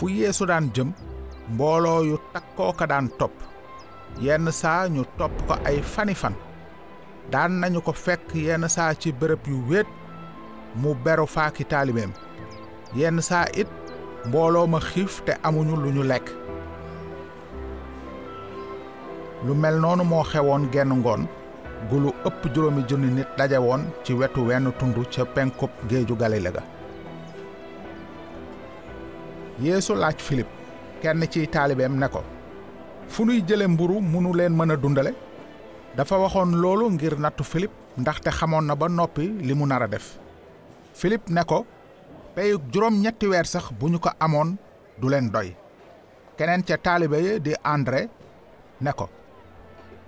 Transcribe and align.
fu 0.00 0.08
yeesu 0.08 0.46
daan 0.48 0.66
jëm 0.74 0.90
mbooloo 1.52 2.00
yu 2.08 2.16
takkoo 2.32 2.72
ka 2.78 2.86
daan 2.92 3.08
topp. 3.18 3.34
Yenn 4.24 4.50
saa 4.60 4.88
ñu 4.94 5.02
topp 5.18 5.34
ko 5.48 5.54
ay 5.68 5.78
fani 5.92 6.14
fan. 6.14 6.34
Daan 7.32 7.52
nañu 7.60 7.80
ko 7.86 7.92
fekk 8.04 8.34
yenn 8.46 8.64
saa 8.76 8.94
ci 9.00 9.12
bërëb 9.20 9.42
yu 9.50 9.58
wéet 9.70 9.88
mu 10.80 10.94
beru 11.04 11.26
faaki 11.26 11.64
yenn 12.98 13.20
saa 13.20 13.44
it 13.60 13.68
mbooloo 14.26 14.66
ma 14.66 14.80
xiif 14.80 15.22
te 15.26 15.32
amuñu 15.46 15.76
lu 15.76 15.90
ñu 15.92 16.02
lekk. 16.02 16.26
Lu 19.46 19.54
mel 19.54 19.76
noonu 19.80 20.04
moo 20.04 20.24
xewoon 20.24 20.70
genn 20.72 20.92
ngoon 21.00 21.22
gu 21.90 21.96
lu 22.00 22.10
ëpp 22.28 22.40
juróomi 22.54 22.82
junni 22.88 23.10
nit 23.16 23.28
daje 23.38 23.56
ci 24.04 24.12
wetu 24.14 24.40
wenn 24.48 24.72
tund 24.78 24.96
ca 25.12 25.24
penkub 25.24 25.70
géeju 25.88 26.14
galile 26.16 26.50
ga 26.52 26.79
yeesu 29.60 29.94
laaj 29.94 30.18
filip 30.26 30.46
kenn 31.02 31.22
ciy 31.32 31.46
taalibeem 31.54 31.94
ne 32.00 32.08
ko 32.08 32.22
fu 33.08 33.24
nuy 33.24 33.42
jële 33.48 33.66
mburu 33.68 34.00
munu 34.00 34.32
leen 34.34 34.52
mën 34.56 34.70
a 34.72 34.76
dundale? 34.76 35.12
Dafa 35.96 36.16
waxoon 36.22 36.52
loolu 36.62 36.90
ngir 36.94 37.18
nattu 37.18 37.44
filip 37.44 37.70
ndaxte 37.98 38.30
xamoon 38.30 38.64
na 38.66 38.74
ba 38.76 38.88
noppi 38.88 39.24
li 39.46 39.54
mu 39.54 39.66
nar 39.66 39.82
a 39.82 39.88
def. 39.88 40.06
Filip 40.94 41.28
ne 41.28 41.42
ko 41.44 41.66
peyug 42.34 42.62
juróom 42.72 42.94
ñetti 43.02 43.26
weer 43.26 43.46
sax 43.46 43.64
bu 43.78 43.88
ñu 43.90 43.98
ko 43.98 44.10
amoon 44.20 44.56
du 45.00 45.08
leen 45.08 45.30
doy. 45.30 45.54
Keneen 46.38 46.62
ca 46.62 46.76
taalibe 46.78 47.14
yi 47.26 47.40
di 47.40 47.52
andré 47.64 48.08
ne 48.80 48.92
ko 48.92 49.08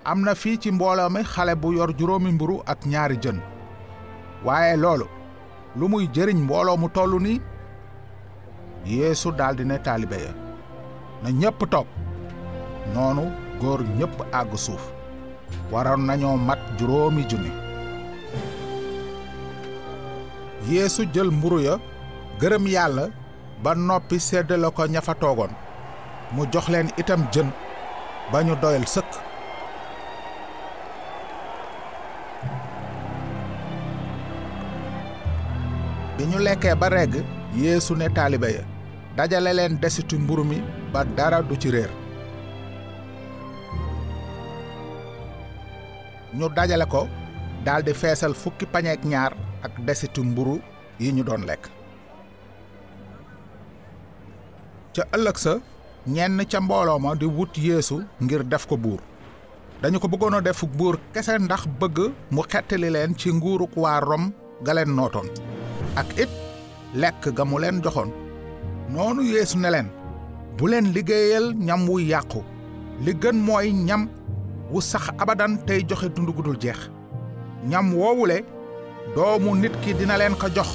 am 0.05 0.21
na 0.21 0.33
fii 0.35 0.57
ci 0.59 0.71
mbooloo 0.71 1.09
mi 1.09 1.23
xale 1.23 1.55
bu 1.55 1.73
yor 1.73 1.91
juróomi 1.97 2.31
mburu 2.31 2.61
ak 2.65 2.85
ñaari 2.85 3.17
jën. 3.23 3.39
Waaye 4.45 4.77
loolu 4.77 5.05
lu 5.75 5.87
muy 5.89 6.07
jëriñ 6.13 6.37
mbooloo 6.43 6.77
mu 6.77 6.87
nii 7.19 7.41
yeesu 8.85 9.31
daldi 9.31 9.63
ne 9.65 9.77
taalibe 9.79 10.17
ya 10.25 10.33
na 11.23 11.29
ñépp 11.31 11.59
toog. 11.71 11.87
Noonu 12.93 13.23
góor 13.61 13.79
ñépp 13.97 14.17
àgg 14.31 14.55
suuf. 14.57 14.83
Waroon 15.71 16.05
nañoo 16.07 16.37
mat 16.37 16.59
juróomi 16.77 17.23
junni. 17.29 17.51
Yeesu 20.69 21.05
jël 21.13 21.31
mburu 21.31 21.59
ya 21.61 21.79
gërëm 22.39 22.67
yàlla 22.67 23.07
ba 23.63 23.75
noppi 23.75 24.19
seddale 24.19 24.69
ko 24.75 24.85
ña 24.87 25.01
fa 25.01 25.13
toogoon. 25.15 25.51
Mu 26.33 26.45
jox 26.51 26.67
leen 26.69 26.89
itam 26.97 27.21
jën 27.31 27.49
ba 28.31 28.43
ñu 28.43 28.55
doyal 28.61 28.85
sëkk. 28.87 29.11
Bi 36.17 36.23
ñu 36.25 36.37
lekkee 36.39 36.75
ba 36.75 36.89
regg 36.89 37.13
yeesu 37.55 37.95
ne 37.95 38.09
taalibe 38.09 38.49
dajale 39.17 39.53
leen 39.53 39.77
desitu 39.79 40.17
mburu 40.19 40.43
mi 40.43 40.57
ba 40.93 41.03
dara 41.05 41.41
du 41.41 41.55
ci 41.57 41.69
réer. 41.71 41.89
Ñu 46.33 46.49
dajale 46.49 46.85
ko 46.89 47.07
daldi 47.65 47.93
feesal 47.93 48.33
fukki 48.33 48.65
pañeek 48.65 49.05
ñaar 49.05 49.33
ak 49.63 49.77
desitu 49.85 50.23
mburu 50.23 50.59
yi 50.99 51.11
ñu 51.13 51.23
doon 51.23 51.45
lekk. 51.45 51.69
Ca 54.93 55.03
ëllëg 55.15 55.37
sa 55.37 55.53
ñenn 56.07 56.45
ca 56.49 56.59
mbooloo 56.61 56.99
ma 56.99 57.15
di 57.15 57.25
wut 57.25 57.57
yeesu 57.57 58.03
ngir 58.21 58.43
def 58.43 58.65
ko 58.67 58.77
buur. 58.77 58.99
Dañu 59.81 59.99
ko 59.99 60.07
bëggoon 60.07 60.35
a 60.37 60.41
def 60.41 60.63
buur 60.65 60.97
kese 61.13 61.37
ndax 61.39 61.67
bëgg 61.79 62.11
mu 62.31 62.41
xettali 62.41 62.89
leen 62.89 63.15
ci 63.17 63.29
nguuruk 63.31 63.75
waa 63.77 63.99
rom 63.99 64.31
nootoon. 64.87 65.27
Ak 65.95 66.17
it 66.17 66.29
lekk 66.95 67.29
ga 67.35 67.45
mu 67.45 67.59
leen 67.59 67.81
noonu 68.93 69.21
yeesu 69.23 69.57
ne 69.59 69.69
leen 69.71 69.87
bu 70.57 70.67
leen 70.71 70.85
liggéeyal 70.95 71.53
ñam 71.67 71.89
wu 71.89 71.99
yàqu. 71.99 72.41
Li 73.03 73.13
gën 73.21 73.35
mooy 73.47 73.71
ñam 73.73 74.07
wu 74.71 74.81
sax 74.81 75.05
abadan 75.21 75.57
tey 75.65 75.81
joxe 75.89 76.07
dund 76.15 76.29
gu 76.35 76.41
dul 76.43 76.57
jeex. 76.61 76.79
Ñam 77.69 77.93
woowule 77.93 78.37
doomu 79.15 79.55
nit 79.55 79.73
ki 79.81 79.93
dina 79.93 80.17
leen 80.17 80.35
ko 80.35 80.47
jox 80.55 80.69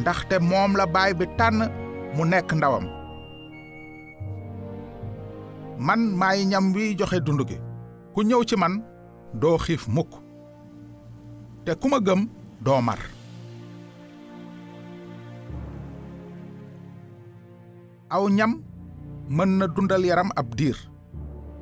ndaxte 0.00 0.38
moom 0.40 0.76
la 0.76 0.86
baay 0.86 1.14
bi 1.14 1.24
tànn 1.38 1.70
mu 2.14 2.24
nekk 2.24 2.52
ndawam. 2.52 2.84
Man 5.78 6.00
maay 6.16 6.44
ñam 6.46 6.72
wiy 6.74 6.94
joxe 6.98 7.20
dund 7.24 7.40
gi. 7.48 7.56
Ku 8.14 8.22
ñëw 8.22 8.42
ci 8.44 8.56
man 8.56 8.82
doo 9.34 9.58
xiif 9.58 9.88
mukk. 9.88 10.12
Te 11.64 11.74
ku 11.74 11.88
ma 11.88 11.98
gëm 12.00 12.28
doo 12.64 12.80
mar 12.82 12.98
aw 18.10 18.28
ñam 18.30 18.62
mën 19.28 19.50
na 19.58 19.66
dundal 19.66 20.04
yaram 20.06 20.30
ab 20.36 20.54
diir 20.54 20.76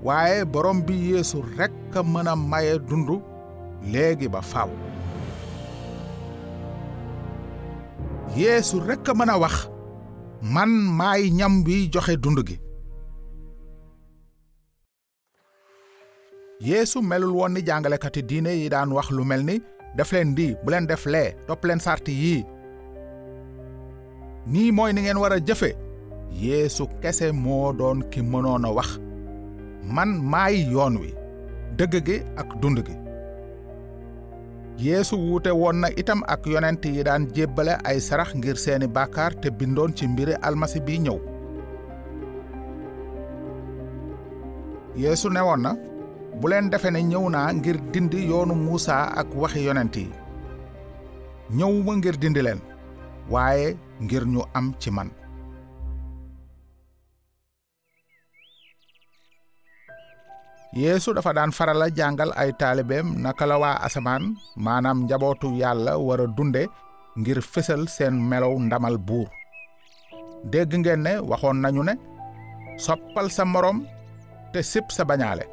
waaye 0.04 0.44
borom 0.44 0.82
bi 0.86 0.94
yeesu 1.10 1.40
rekk 1.58 1.92
mën 2.12 2.28
a 2.28 2.36
maye 2.36 2.78
dund 2.88 3.08
léegi 3.92 4.28
ba 4.28 4.40
faaw 4.42 4.70
yeesu 8.36 8.80
rekk 8.88 9.06
mën 9.16 9.30
a 9.30 9.38
wax 9.38 9.68
man 10.54 10.70
maay 10.98 11.30
ñam 11.30 11.64
wiy 11.64 11.88
joxe 11.92 12.16
dund 12.20 12.40
gi. 12.46 12.56
Yeesu 16.60 17.02
melul 17.02 17.32
woon 17.36 17.52
ni 17.54 17.60
jàngalekati 17.66 18.22
diine 18.28 18.50
yi 18.60 18.68
daan 18.68 18.92
wax 18.92 19.10
lu 19.10 19.24
mel 19.24 19.42
ni 19.44 19.56
def 19.96 20.12
leen 20.12 20.34
di 20.34 20.54
bu 20.64 20.70
leen 20.70 20.86
def 20.86 21.04
lee 21.06 21.34
topp 21.46 21.64
leen 21.64 21.80
sarti 21.80 22.12
yii. 22.12 22.44
Nii 24.46 24.72
mooy 24.72 24.92
ni 24.92 25.00
ngeen 25.02 25.18
war 25.18 25.32
a 25.32 25.38
jëfe 25.40 25.70
yeesu 26.32 26.86
kese 27.02 27.32
moo 27.32 27.72
doon 27.72 28.02
ki 28.10 28.20
mënoon 28.22 28.64
a 28.64 28.70
wax 28.72 28.98
man 29.94 30.10
maay 30.32 30.56
yoon 30.72 30.96
wi 31.02 31.10
dëgg 31.76 31.94
gi 32.06 32.16
ak 32.36 32.48
dund 32.60 32.78
gi. 32.86 32.94
Yeesu 34.78 35.14
wuute 35.16 35.50
woon 35.54 35.76
na 35.80 35.88
itam 35.94 36.22
ak 36.26 36.46
yonent 36.46 36.82
yi 36.84 37.02
daan 37.06 37.28
jébbale 37.34 37.78
ay 37.86 38.00
sarax 38.02 38.34
ngir 38.34 38.56
seeni 38.58 38.86
bàkkaar 38.90 39.32
te 39.40 39.48
bindoon 39.50 39.94
ci 39.94 40.06
mbiri 40.08 40.34
almasi 40.42 40.80
bi 40.80 40.98
ñëw. 40.98 41.18
Yeesu 44.96 45.30
newoon 45.30 45.60
na 45.62 45.72
bu 46.40 46.48
leen 46.48 46.70
defe 46.70 46.90
ne 46.90 47.02
ñëw 47.02 47.28
naa 47.30 47.52
ngir 47.54 47.78
dindi 47.92 48.26
yoonu 48.26 48.54
muusa 48.54 49.14
ak 49.14 49.28
waxi 49.36 49.62
yonent 49.66 49.96
yi. 49.96 50.10
Ñëwuma 51.56 51.92
ngir 51.96 52.16
dindi 52.18 52.42
leen 52.42 52.60
waaye 53.30 53.76
ngir 54.02 54.24
ñu 54.26 54.42
am 54.54 54.74
ci 54.80 54.90
man. 54.90 55.10
Yeesu 60.74 61.14
dafa 61.14 61.30
daan 61.38 61.54
farala 61.54 61.86
jàngal 61.98 62.30
ay 62.34 62.50
taalibeem 62.60 63.06
naka 63.22 63.46
la 63.46 63.56
waa 63.62 63.78
asamaan 63.86 64.24
maanaam 64.66 64.98
njabootu 65.06 65.48
yàlla 65.62 65.92
war 66.06 66.20
dunde 66.36 66.62
ngir 67.18 67.38
fësal 67.52 67.82
seen 67.96 68.14
melow 68.30 68.54
ndamal 68.66 68.96
buur. 68.98 69.28
Dégg 70.52 70.72
ngeen 70.80 71.00
ne 71.06 71.12
waxoon 71.30 71.58
nañu 71.62 71.82
ne 71.88 71.94
soppal 72.84 73.26
sa 73.36 73.44
moroom 73.44 73.78
te 74.52 74.58
sip 74.62 74.86
sa 74.96 75.02
bañaale. 75.10 75.44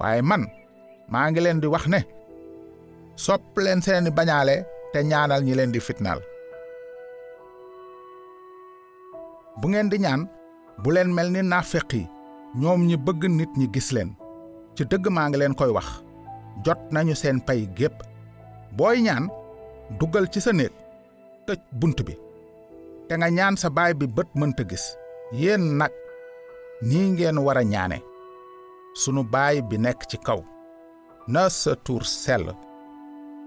Waaye 0.00 0.22
man 0.30 0.42
maa 1.12 1.26
ngi 1.30 1.40
leen 1.44 1.60
di 1.60 1.66
wax 1.74 1.84
ne 1.92 2.00
sopp 3.24 3.54
leen 3.64 3.80
seeni 3.84 4.10
bañaale 4.18 4.54
te 4.92 4.98
ñaanal 5.10 5.42
ñi 5.44 5.54
leen 5.54 5.72
di 5.74 5.80
fitnaal. 5.86 6.20
Bu 9.60 9.66
ngeen 9.68 9.88
di 9.92 9.96
ñaan 10.04 10.22
bu 10.82 10.88
leen 10.94 11.10
mel 11.16 11.28
ni 11.32 11.40
ñi 12.88 12.96
bëgg 13.06 13.22
nit 13.38 13.52
ñi 13.58 13.66
gis 13.74 13.90
leen 13.96 14.10
ci 14.74 14.82
dëgg 14.90 15.06
maa 15.10 15.28
ngi 15.28 15.38
leen 15.38 15.54
koy 15.54 15.70
wax. 15.76 15.88
Jot 16.64 16.80
nañu 16.92 17.14
seen 17.14 17.38
pay 17.46 17.60
gépp. 17.78 17.96
Booy 18.76 19.00
ñaan 19.06 19.28
duggal 19.98 20.26
ci 20.32 20.40
sa 20.40 20.52
néeg 20.52 20.72
tëj 21.46 21.60
bunt 21.80 21.98
bi. 22.06 22.14
Te 23.08 23.14
nga 23.16 23.28
ñaan 23.30 23.56
sa 23.56 23.68
baay 23.76 23.92
bi 23.98 24.06
bët 24.16 24.30
mënta 24.38 24.62
gis. 24.70 24.84
Yéen 25.32 25.64
nag 25.78 25.92
nii 26.88 27.10
ngeen 27.10 27.38
war 27.44 27.58
a 27.58 27.64
ñaane. 27.64 27.98
Sunu 29.00 29.22
baay 29.32 29.56
bi 29.68 29.76
nekk 29.78 30.00
ci 30.10 30.16
kaw. 30.26 30.40
Na 31.32 31.48
sa 31.60 31.72
tuur 31.84 32.04
sell. 32.04 32.46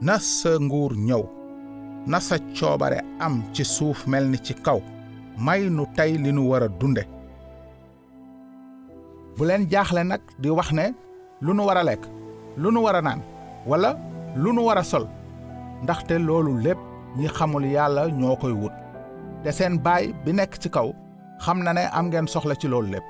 Na 0.02 0.16
sa 0.20 0.52
nguur 0.60 0.94
ñëw. 1.08 1.24
Na 2.08 2.20
sa 2.20 2.36
coobare 2.58 3.00
am 3.20 3.36
ci 3.54 3.64
suuf 3.64 4.08
mel 4.08 4.26
ni 4.30 4.38
ci 4.46 4.54
kaw. 4.66 4.80
May 5.46 5.70
nu 5.70 5.84
tey 5.96 6.12
li 6.24 6.32
nu 6.32 6.48
war 6.50 6.64
a 6.64 6.68
dunde. 6.80 7.04
Bu 9.38 9.46
leen 9.46 9.66
jaaxle 9.72 10.04
nag 10.04 10.22
di 10.42 10.50
wax 10.50 10.70
ne 10.72 10.86
lu 11.46 11.52
nu 11.54 11.64
war 11.68 11.78
a 11.78 11.84
lekk 11.84 12.04
lu 12.62 12.72
nu 12.72 12.80
war 12.86 12.96
a 12.96 13.02
naan 13.02 13.22
wala 13.70 13.90
lu 14.36 14.50
nu 14.54 14.62
war 14.68 14.78
a 14.78 14.84
sol. 14.84 15.06
Ndaxte 15.84 16.16
loolu 16.28 16.54
lépp 16.66 16.80
ñi 17.18 17.28
xamul 17.36 17.66
yàlla 17.76 18.04
ñoo 18.20 18.36
koy 18.42 18.52
wut. 18.62 18.72
Te 19.44 19.52
seen 19.52 19.78
baay 19.86 20.06
bi 20.26 20.32
nekk 20.34 20.54
ci 20.62 20.70
kaw 20.70 20.90
xam 21.44 21.58
na 21.64 21.72
ne 21.74 21.84
am 21.98 22.06
ngeen 22.08 22.28
soxla 22.28 22.56
ci 22.56 22.68
loolu 22.68 22.90
lépp. 22.94 23.08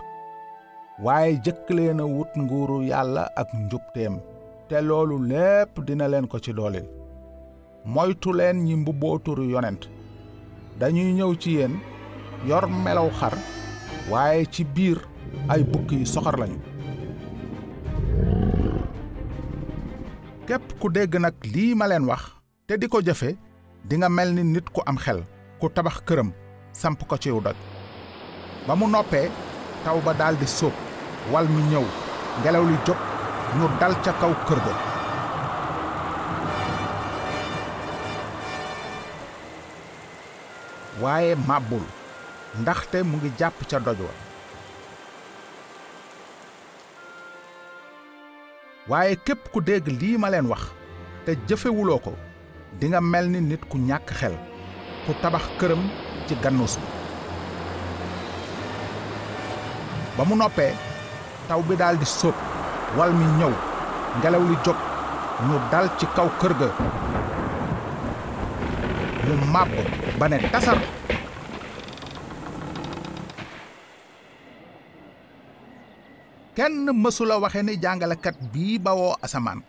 Waaye 1.03 1.39
jëkk 1.45 1.69
leen 1.69 1.99
a 1.99 2.05
wut 2.05 2.31
nguuru 2.37 2.81
yàlla 2.91 3.23
ak 3.35 3.49
njubteem 3.53 4.15
te 4.69 4.81
loolu 4.81 5.15
lépp 5.31 5.79
dina 5.85 6.07
leen 6.07 6.27
ko 6.27 6.39
ci 6.39 6.51
doolil. 6.53 6.85
Moytu 7.85 8.33
leen 8.33 8.57
ñi 8.65 8.75
mbubboo 8.75 9.19
turu 9.19 9.43
yonent. 9.49 9.83
Dañuy 10.79 11.13
ñëw 11.13 11.35
ci 11.41 11.49
yéen 11.57 11.73
yor 12.47 12.67
melaw 12.67 13.09
xar 13.19 13.33
waaye 14.11 14.45
ci 14.51 14.63
biir 14.63 14.97
ay 15.49 15.63
bukki 15.63 15.95
yu 15.99 16.05
soxor 16.05 16.37
lañu 16.39 16.57
képp 20.47 20.79
ku 20.79 20.89
dégg 20.91 21.15
nag 21.19 21.33
lii 21.53 21.73
ma 21.75 21.87
leen 21.87 22.05
wax 22.09 22.23
te 22.67 22.77
di 22.77 22.87
ko 22.87 22.99
jëfe 23.01 23.29
di 23.87 23.95
nga 23.97 24.09
mel 24.09 24.33
ni 24.33 24.43
nit 24.43 24.67
ku 24.73 24.81
am 24.85 24.97
xel 24.97 25.23
ku 25.59 25.69
tabax 25.69 25.97
këram 26.07 26.29
samp 26.71 26.99
ko 27.07 27.15
ciw 27.17 27.39
doj 27.45 27.55
ba 28.67 28.75
mu 28.75 28.87
noppee 28.87 29.31
taw 29.83 29.97
ba 30.05 30.13
daldi 30.13 30.47
sóob 30.47 30.73
wal 31.31 31.47
mi 31.47 31.61
ñëw 31.71 31.85
ngelaw 32.41 32.63
li 32.69 32.77
jóg 32.85 32.99
ñu 33.57 33.65
dal 33.79 33.93
ca 34.03 34.11
kaw 34.21 34.33
kër 34.47 34.59
ga. 34.65 34.73
Waaye 41.01 41.35
màbbul 41.47 41.85
ndaxte 42.59 42.97
mu 43.03 43.17
ngi 43.17 43.29
jàpp 43.39 43.57
ca 43.69 43.79
doj 43.79 43.99
waaye 48.87 49.15
képp 49.23 49.47
ku 49.51 49.61
dégg 49.61 49.87
lii 49.87 50.17
ma 50.17 50.29
leen 50.29 50.45
wax 50.47 50.61
te 51.25 51.31
jëfewuloo 51.47 51.99
ko 51.99 52.13
dinga 52.79 52.99
mel 53.01 53.27
ni 53.29 53.39
nit 53.41 53.63
ku 53.69 53.77
ñàkk 53.77 54.09
xel 54.19 54.35
ku 55.05 55.13
tabax 55.21 55.43
këram 55.59 55.83
ci 56.27 56.35
gannus 56.41 56.77
bi. 56.77 56.87
Ba 60.17 60.23
mu 60.25 60.35
noppee 60.35 60.73
taw 61.47 61.61
bi 61.67 61.75
daldi 61.75 62.05
sóob 62.05 62.35
wal 62.97 63.11
mi 63.13 63.25
ñëw 63.39 63.51
ngelaw 64.19 64.43
li 64.49 64.55
jóg 64.65 64.75
ñu 65.47 65.55
dal 65.71 65.87
ci 65.97 66.05
kaw 66.15 66.29
kër 66.39 66.53
ga. 66.59 66.69
Mu 69.27 69.33
màbb 69.53 69.71
ba 70.19 70.27
ne 70.29 70.37
tasar 70.51 70.77
kenn 76.57 76.89
mësula 77.03 77.35
waxe 77.43 77.61
ni 77.63 77.73
jàngalekat 77.83 78.35
bii 78.53 78.77
bawoo 78.85 79.15
asamaan 79.25 79.59